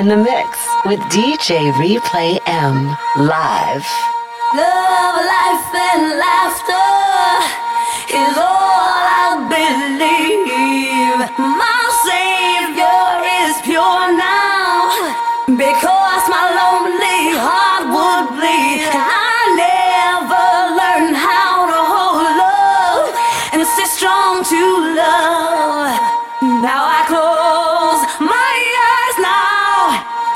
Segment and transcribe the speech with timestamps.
[0.00, 2.86] in the mix with DJ Replay M
[3.18, 3.84] live.
[4.54, 6.88] Love, life, and laughter
[8.08, 10.69] is all I believe.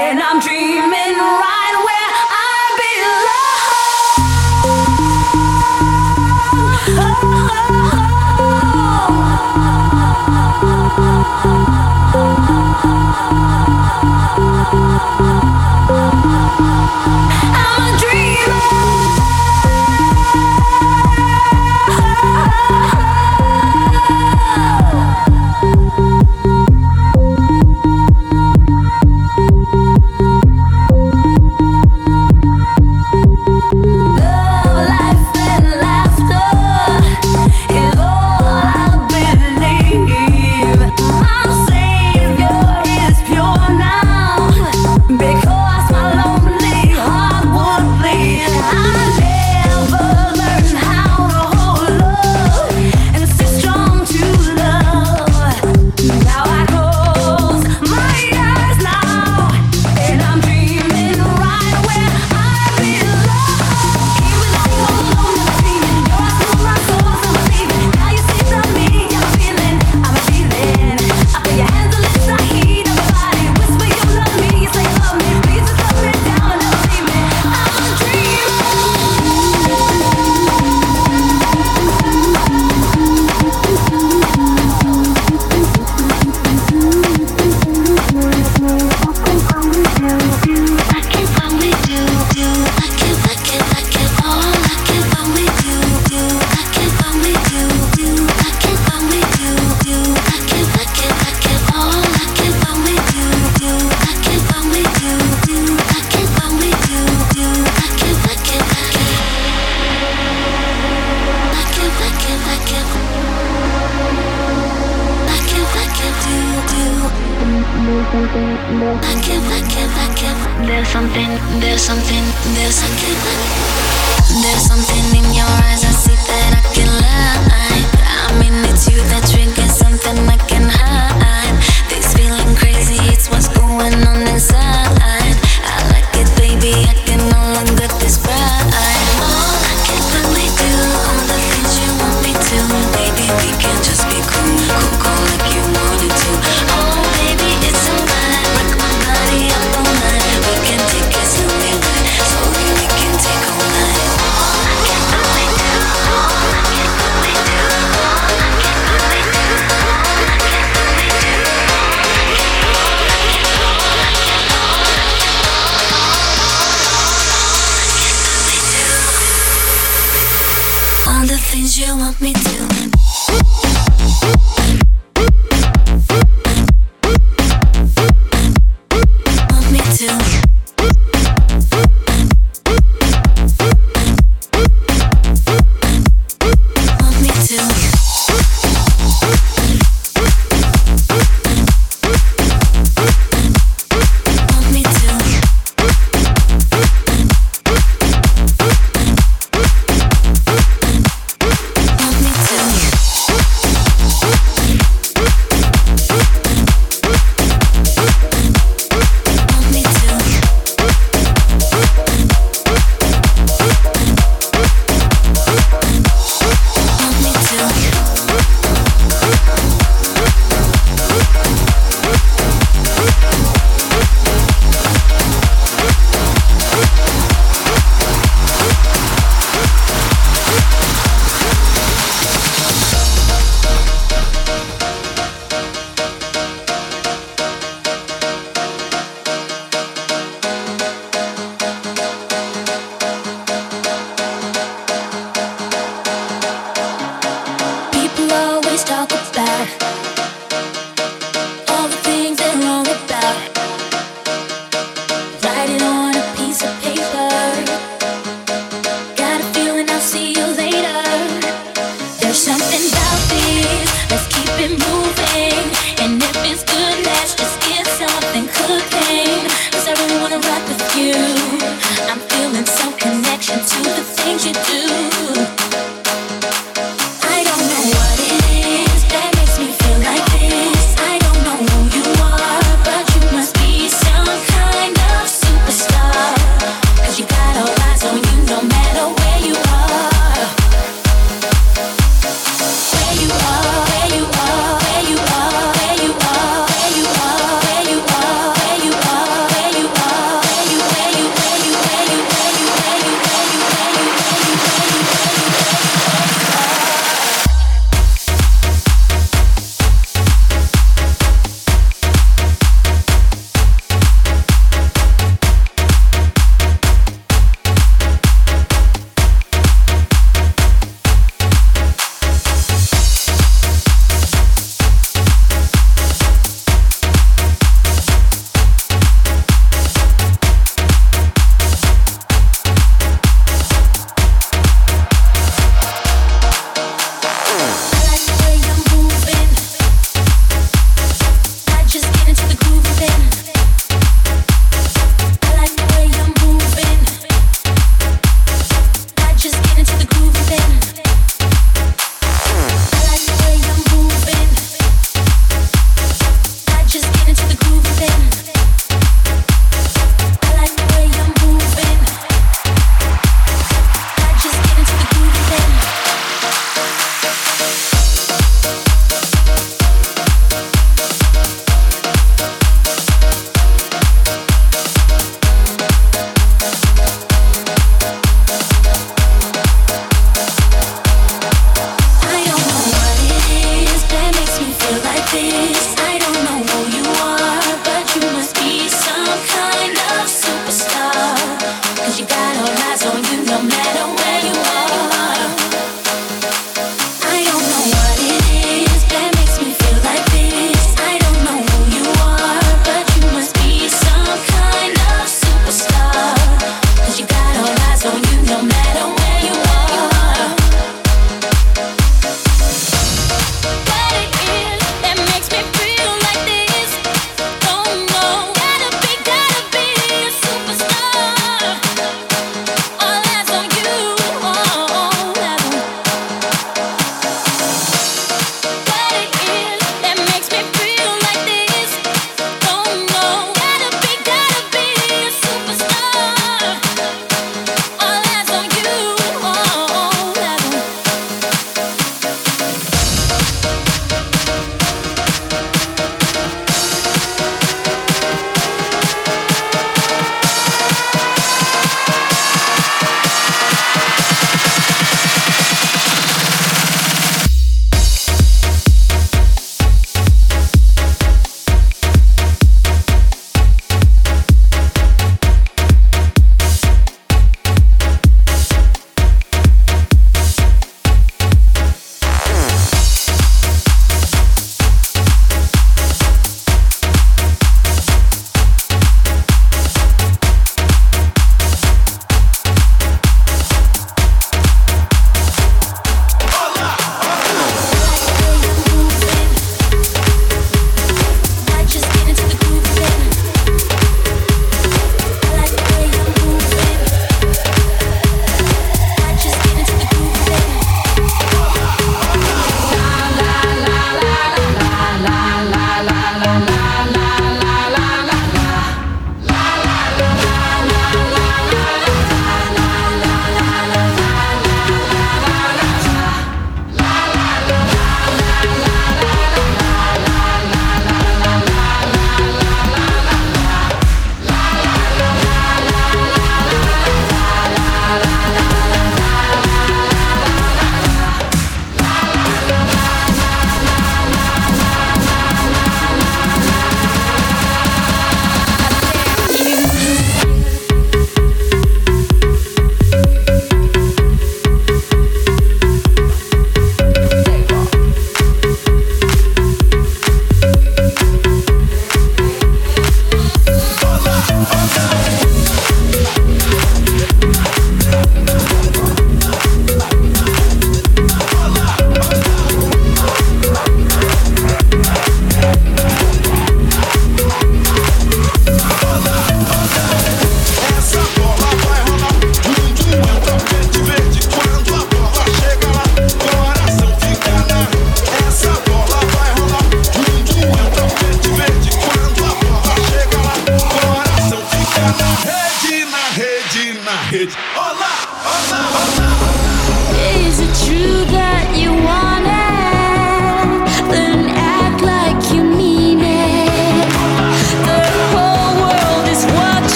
[0.00, 1.59] and I'm dreaming right.